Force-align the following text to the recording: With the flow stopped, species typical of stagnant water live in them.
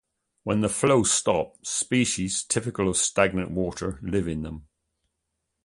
With 0.43 0.61
the 0.61 0.67
flow 0.69 1.03
stopped, 1.03 1.67
species 1.67 2.41
typical 2.43 2.89
of 2.89 2.97
stagnant 2.97 3.51
water 3.51 3.99
live 4.01 4.27
in 4.27 4.41
them. 4.41 4.67